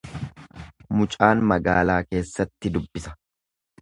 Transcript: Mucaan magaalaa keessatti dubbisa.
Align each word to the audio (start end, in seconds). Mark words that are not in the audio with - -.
Mucaan 1.01 1.45
magaalaa 1.53 1.99
keessatti 2.15 2.73
dubbisa. 2.79 3.15